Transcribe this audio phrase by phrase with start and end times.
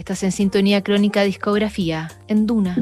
[0.00, 2.74] Estás en sintonía crónica discografía en Duna.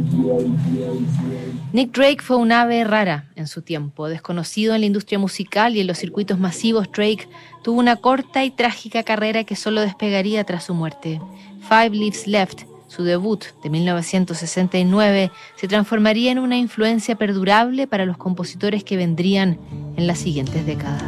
[1.72, 4.08] Nick Drake fue un ave rara en su tiempo.
[4.08, 7.28] Desconocido en la industria musical y en los circuitos masivos, Drake
[7.64, 11.20] tuvo una corta y trágica carrera que solo despegaría tras su muerte.
[11.68, 18.16] Five Leaves Left su debut de 1969 se transformaría en una influencia perdurable para los
[18.16, 19.58] compositores que vendrían
[19.96, 21.02] en las siguientes décadas.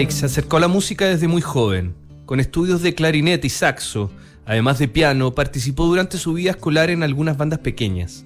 [0.00, 1.94] Drake se acercó a la música desde muy joven.
[2.24, 4.10] Con estudios de clarinete y saxo,
[4.46, 8.24] además de piano, participó durante su vida escolar en algunas bandas pequeñas.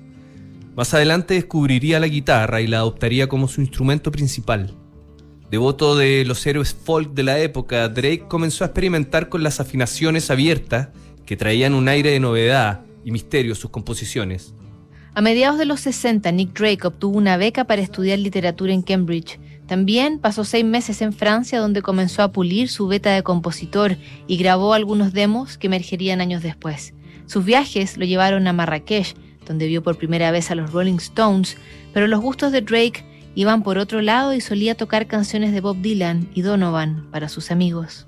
[0.76, 4.72] Más adelante descubriría la guitarra y la adoptaría como su instrumento principal.
[5.50, 10.30] Devoto de los héroes folk de la época, Drake comenzó a experimentar con las afinaciones
[10.30, 10.90] abiertas
[11.26, 14.54] que traían un aire de novedad y misterio a sus composiciones.
[15.12, 19.40] A mediados de los 60, Nick Drake obtuvo una beca para estudiar literatura en Cambridge
[19.66, 24.36] también pasó seis meses en Francia donde comenzó a pulir su beta de compositor y
[24.36, 26.94] grabó algunos demos que emergerían años después.
[27.26, 29.14] Sus viajes lo llevaron a Marrakech,
[29.46, 31.56] donde vio por primera vez a los Rolling Stones,
[31.92, 35.80] pero los gustos de Drake iban por otro lado y solía tocar canciones de Bob
[35.80, 38.06] Dylan y Donovan para sus amigos.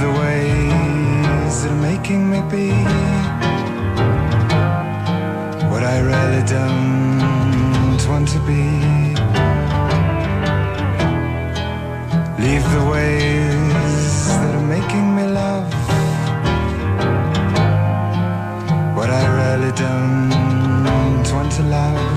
[0.00, 2.70] the ways that are making me be
[5.70, 8.64] what I really don't want to be.
[12.44, 15.72] Leave the ways that are making me love
[18.96, 22.07] what I really don't want to love.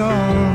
[0.00, 0.49] stone.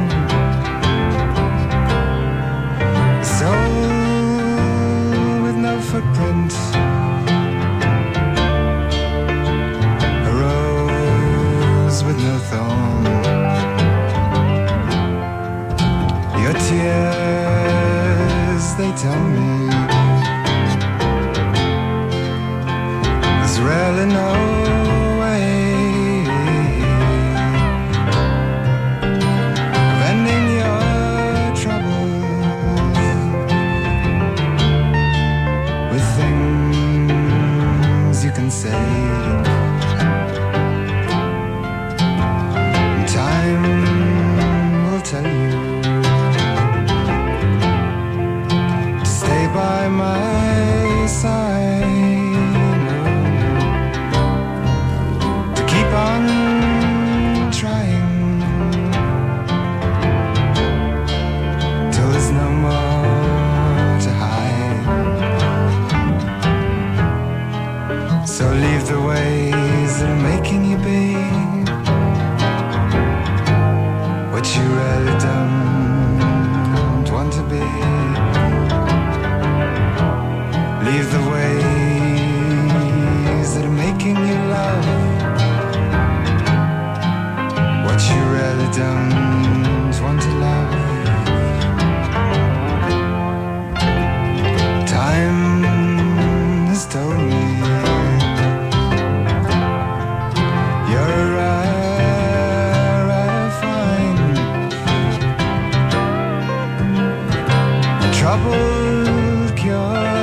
[108.36, 110.15] Troubled cure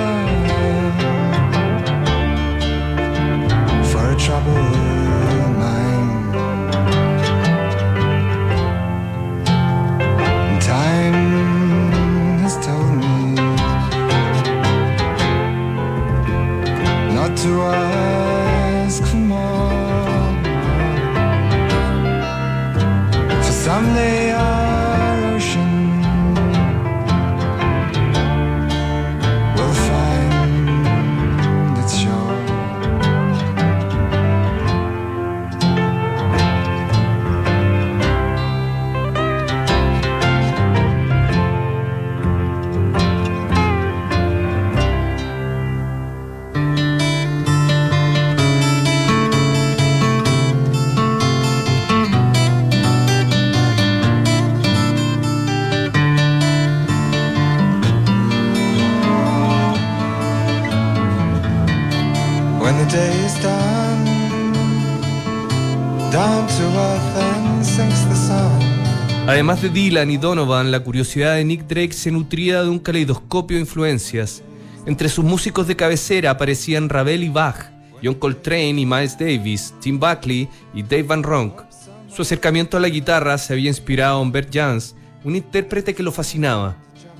[69.42, 73.56] Además de Dylan y Donovan, la curiosidad de Nick Drake se nutría de un caleidoscopio
[73.56, 74.40] de influencias.
[74.86, 77.72] Entre sus músicos de cabecera aparecían Ravel y Bach,
[78.04, 81.60] John Coltrane y Miles Davis, Tim Buckley y Dave Van Ronk.
[82.08, 84.94] Su acercamiento a la guitarra se había inspirado en Bert Jans,
[85.24, 86.76] un intérprete que lo fascinaba.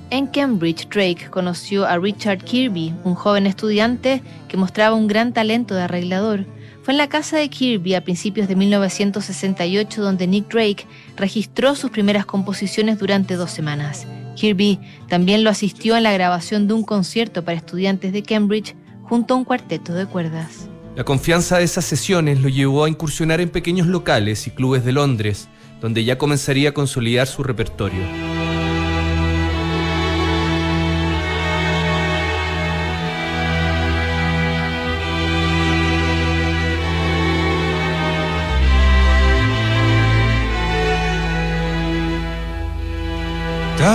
[0.09, 5.75] En Cambridge, Drake conoció a Richard Kirby, un joven estudiante que mostraba un gran talento
[5.75, 6.45] de arreglador.
[6.83, 10.85] Fue en la casa de Kirby a principios de 1968 donde Nick Drake
[11.15, 14.05] registró sus primeras composiciones durante dos semanas.
[14.35, 19.33] Kirby también lo asistió en la grabación de un concierto para estudiantes de Cambridge junto
[19.33, 20.67] a un cuarteto de cuerdas.
[20.97, 24.91] La confianza de esas sesiones lo llevó a incursionar en pequeños locales y clubes de
[24.91, 25.47] Londres,
[25.79, 28.42] donde ya comenzaría a consolidar su repertorio.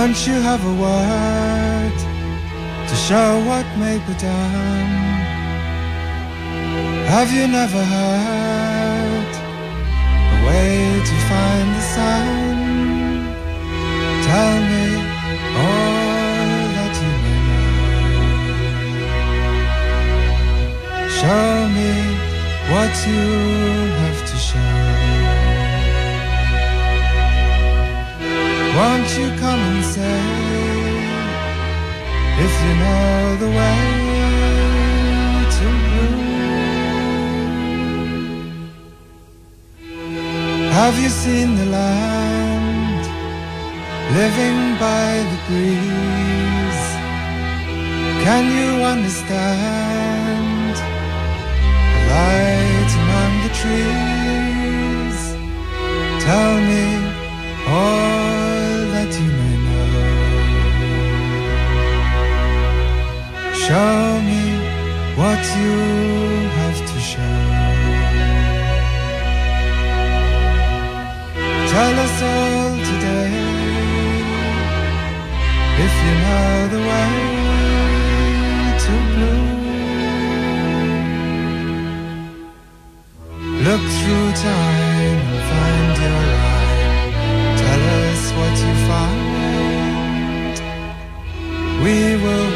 [0.09, 1.97] Don't you have a word
[2.89, 4.89] to show what may be done?
[7.05, 9.31] Have you never heard
[10.33, 12.48] a way to find the sun?
[63.69, 64.43] Show me
[65.15, 65.77] what you
[66.57, 67.39] have to show.
[71.73, 73.33] Tell us all today
[75.85, 77.13] if you know the way
[78.83, 79.45] to blue.
[83.67, 86.25] Look through time and find your
[86.57, 87.13] eye.
[87.63, 89.29] Tell us what you find.
[91.83, 92.48] We will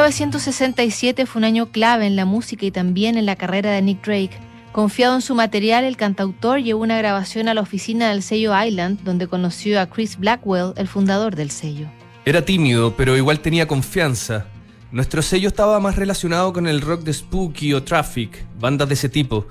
[0.00, 4.02] 1967 fue un año clave en la música y también en la carrera de Nick
[4.02, 4.30] Drake.
[4.72, 9.00] Confiado en su material, el cantautor llevó una grabación a la oficina del sello Island,
[9.04, 11.86] donde conoció a Chris Blackwell, el fundador del sello.
[12.24, 14.46] Era tímido, pero igual tenía confianza.
[14.90, 19.10] Nuestro sello estaba más relacionado con el rock de Spooky o Traffic, bandas de ese
[19.10, 19.48] tipo.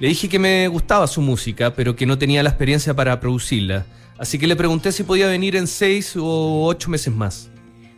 [0.00, 3.84] Le dije que me gustaba su música, pero que no tenía la experiencia para producirla.
[4.16, 7.50] Así que le pregunté si podía venir en seis o ocho meses más.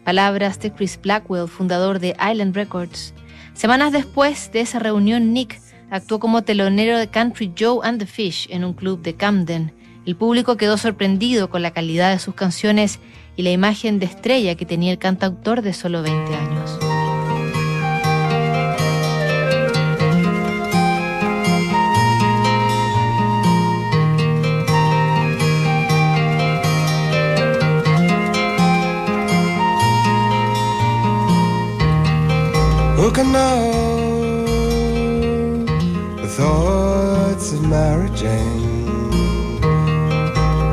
[0.07, 3.13] Palabras de Chris Blackwell, fundador de Island Records.
[3.55, 5.61] Semanas después de esa reunión, Nick
[5.91, 9.73] actuó como telonero de Country Joe and the Fish en un club de Camden.
[10.07, 13.01] El público quedó sorprendido con la calidad de sus canciones
[13.35, 16.96] y la imagen de estrella que tenía el cantautor de solo 20 años.
[33.17, 34.45] Can know
[36.21, 39.59] the thoughts of Mary Jane?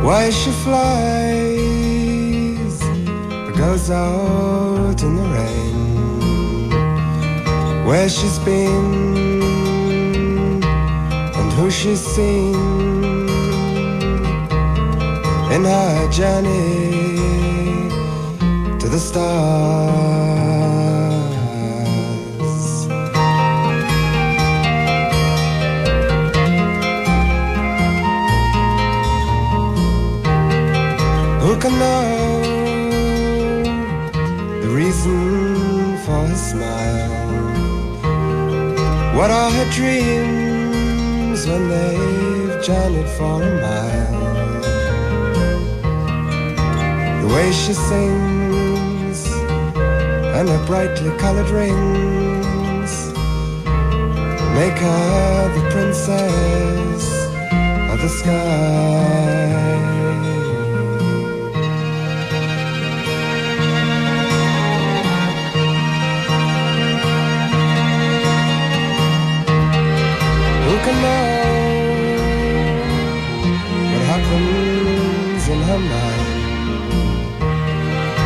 [0.03, 1.53] Why she flies
[3.47, 6.69] or goes out in the rain?
[7.85, 8.93] Where she's been
[11.39, 12.55] and who she's seen
[15.55, 17.17] in her journey
[18.79, 20.42] to the stars.
[31.83, 32.41] Know
[34.63, 37.23] the reason for her smile?
[39.17, 44.21] What are her dreams when they've journeyed for a mile?
[47.21, 49.19] The way she sings
[50.37, 52.93] and her brightly colored rings
[54.59, 57.03] make her the princess
[57.91, 59.03] of the sky.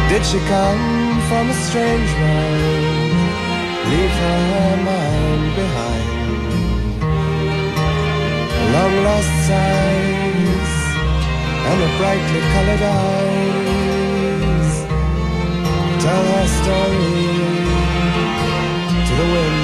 [0.10, 3.14] Did she come from a strange world?
[3.92, 6.08] Leave her mind behind.
[8.74, 10.74] Long lost sighs
[11.70, 13.28] and her brightly colored eyes
[16.04, 17.14] tell her story
[19.08, 19.57] to the wind.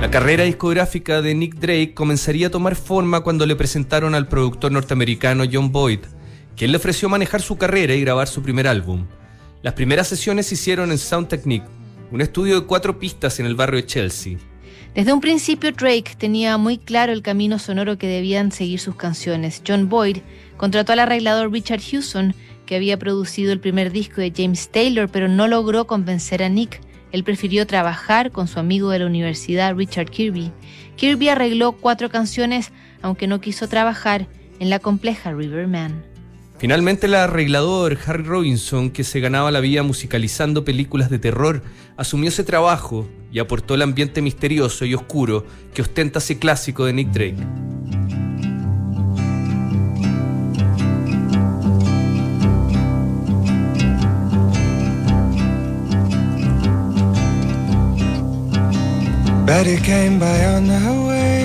[0.00, 4.70] La carrera discográfica de Nick Drake comenzaría a tomar forma cuando le presentaron al productor
[4.70, 6.00] norteamericano John Boyd,
[6.56, 9.06] quien le ofreció manejar su carrera y grabar su primer álbum.
[9.62, 11.66] Las primeras sesiones se hicieron en Sound Technique,
[12.10, 14.36] un estudio de cuatro pistas en el barrio de Chelsea.
[14.94, 19.62] Desde un principio Drake tenía muy claro el camino sonoro que debían seguir sus canciones.
[19.66, 20.18] John Boyd
[20.56, 22.34] contrató al arreglador Richard Hewson,
[22.66, 26.80] que había producido el primer disco de James Taylor, pero no logró convencer a Nick.
[27.14, 30.50] Él prefirió trabajar con su amigo de la universidad, Richard Kirby.
[30.96, 34.26] Kirby arregló cuatro canciones, aunque no quiso trabajar
[34.58, 36.04] en la compleja Riverman.
[36.58, 41.62] Finalmente el arreglador Harry Robinson, que se ganaba la vida musicalizando películas de terror,
[41.96, 46.94] asumió ese trabajo y aportó el ambiente misterioso y oscuro que ostenta ese clásico de
[46.94, 47.46] Nick Drake.
[59.54, 61.44] Betty came by on her way.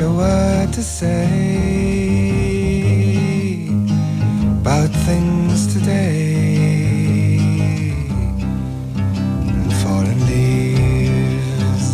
[0.00, 1.26] A word to say
[4.62, 7.28] about things today
[9.82, 11.88] fallen leaves.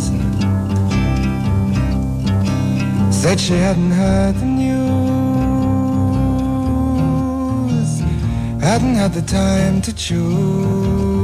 [3.21, 4.79] Said she hadn't heard the news,
[8.61, 11.16] hadn't had the time to choose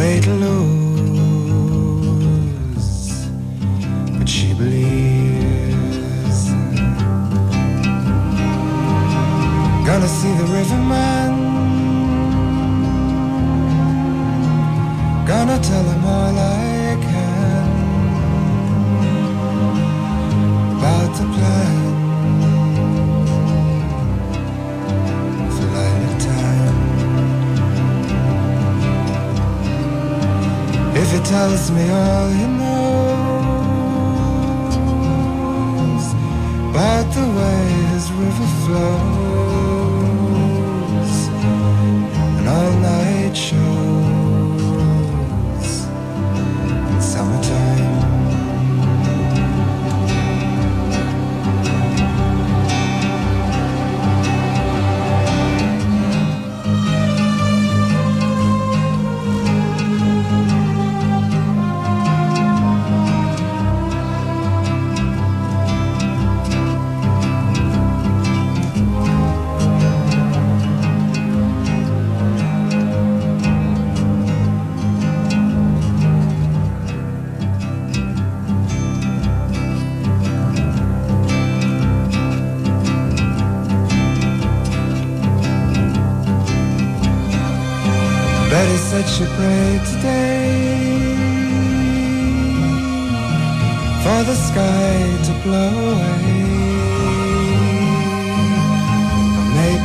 [0.00, 1.78] way to lose,
[4.18, 6.40] but she believes.
[9.88, 11.30] Gonna see the riverman.
[15.26, 15.99] Gonna tell him
[31.68, 32.59] me all he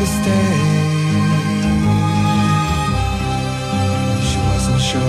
[0.06, 0.52] stay.
[4.28, 5.02] She wasn't sure.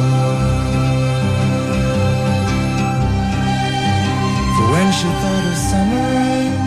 [4.54, 6.65] For when she thought of summer rain,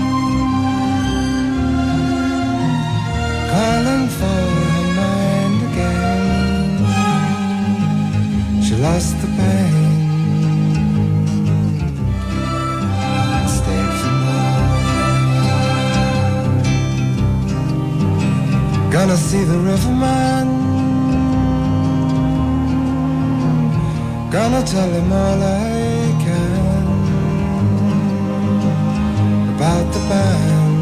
[19.10, 20.48] Gonna see the riverman.
[24.30, 26.86] Gonna tell him all I can
[29.56, 30.76] about the band.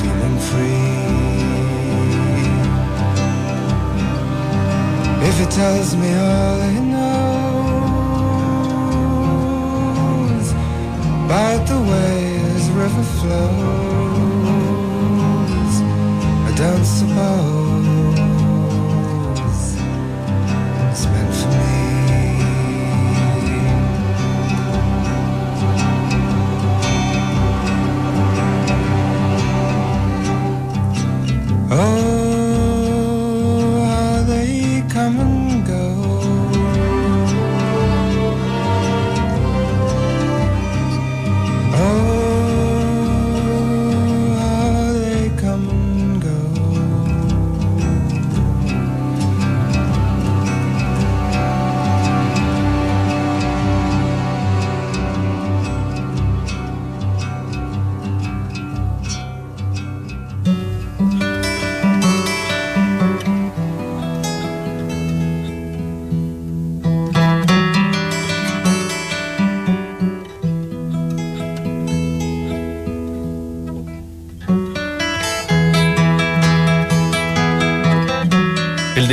[0.00, 1.04] Feeling free.
[5.28, 7.28] If he tells me all he knows
[11.24, 12.16] about the way
[12.54, 14.03] his river flows,
[16.64, 17.63] I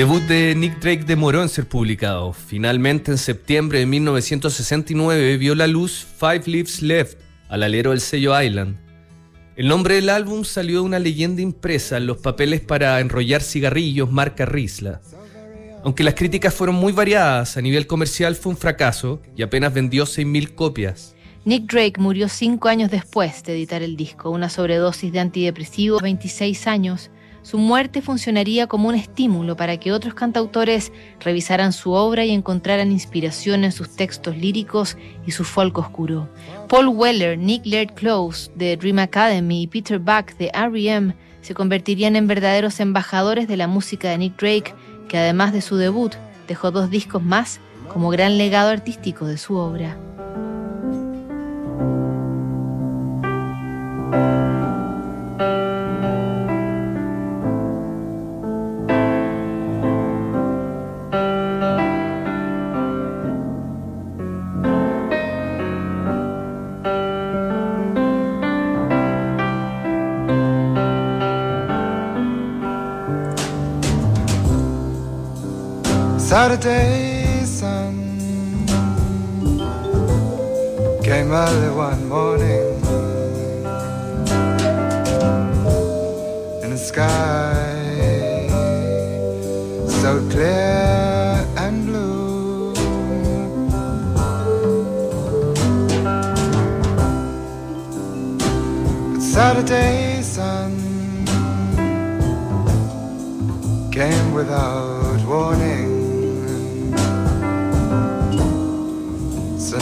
[0.01, 2.33] debut de Nick Drake demoró en ser publicado.
[2.33, 8.41] Finalmente, en septiembre de 1969, vio la luz Five Leaves Left, al alero del sello
[8.41, 8.77] Island.
[9.55, 14.11] El nombre del álbum salió de una leyenda impresa en los papeles para enrollar cigarrillos
[14.11, 15.01] marca Risla.
[15.83, 20.05] Aunque las críticas fueron muy variadas, a nivel comercial fue un fracaso y apenas vendió
[20.05, 21.15] 6.000 copias.
[21.45, 26.65] Nick Drake murió cinco años después de editar el disco, una sobredosis de antidepresivos, 26
[26.65, 27.11] años.
[27.43, 32.91] Su muerte funcionaría como un estímulo para que otros cantautores revisaran su obra y encontraran
[32.91, 36.29] inspiración en sus textos líricos y su folk oscuro.
[36.69, 41.15] Paul Weller, Nick Laird Close de Dream Academy y Peter Buck de R.E.M.
[41.41, 44.75] se convertirían en verdaderos embajadores de la música de Nick Drake,
[45.09, 46.13] que además de su debut,
[46.47, 47.59] dejó dos discos más
[47.91, 49.97] como gran legado artístico de su obra.
[76.51, 77.95] Saturday sun
[81.01, 82.75] came early one morning
[86.61, 87.55] in the sky
[90.01, 92.73] so clear and blue.
[99.13, 100.00] But Saturday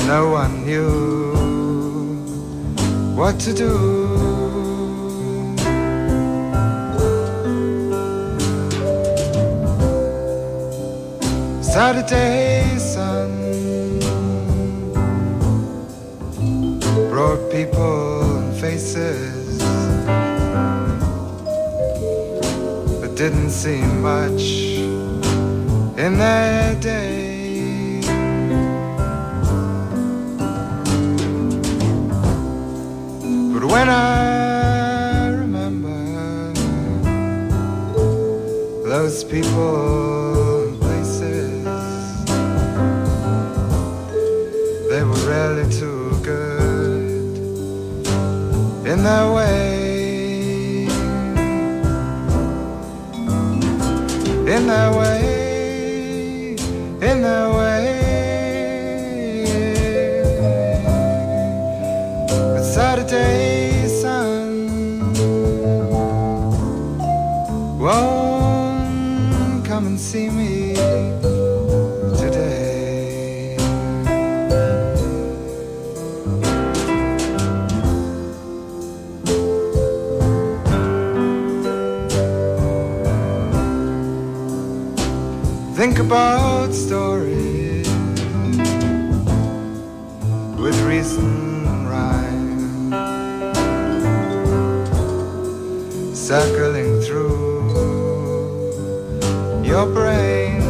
[0.10, 2.16] no one knew
[3.16, 3.74] what to do.
[11.62, 13.30] Saturday sun
[17.12, 19.60] brought people and faces,
[23.00, 24.42] but didn't seem much
[26.04, 27.19] in their day.
[33.70, 36.54] When I remember
[38.90, 41.64] those people and places,
[44.90, 47.38] they were really too good
[48.88, 49.69] in their way.
[67.80, 70.74] Won't come and see me
[72.18, 73.56] today.
[85.78, 87.88] Think about stories
[90.60, 92.92] with reason rhyme,
[96.14, 96.89] circling
[99.70, 100.62] your brain.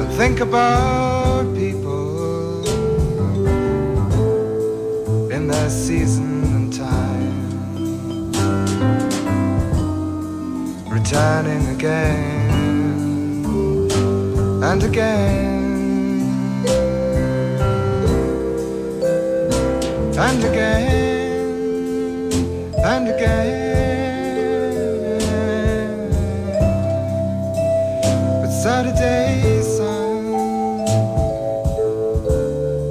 [0.00, 2.62] And think about people
[5.32, 7.50] in their season and time.
[10.88, 12.52] Returning again
[14.70, 15.40] and again.
[20.16, 21.11] And again
[22.84, 23.62] and again.
[28.40, 30.24] But Saturday sun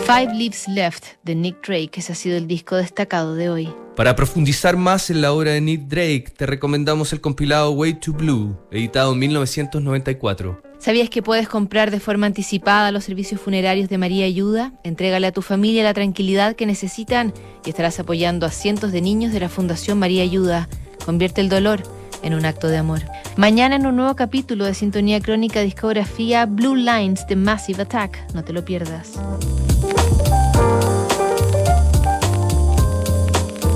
[0.08, 3.81] Five Leaves Left de Nick Drake, ese ha sido el disco destacado de hoy.
[3.96, 8.14] Para profundizar más en la obra de Nick Drake, te recomendamos el compilado Way to
[8.14, 10.62] Blue, editado en 1994.
[10.80, 14.72] ¿Sabías que puedes comprar de forma anticipada los servicios funerarios de María Ayuda?
[14.84, 17.34] Entrégale a tu familia la tranquilidad que necesitan
[17.66, 20.70] y estarás apoyando a cientos de niños de la Fundación María Ayuda.
[21.06, 21.84] Convierte el dolor
[22.24, 23.02] en un acto de amor.
[23.36, 28.34] Mañana en un nuevo capítulo de Sintonía Crónica Discografía Blue Lines de Massive Attack.
[28.34, 29.20] No te lo pierdas.